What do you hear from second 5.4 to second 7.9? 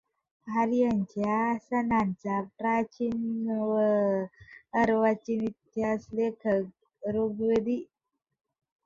इतिहास लेखक ऋग्वेदी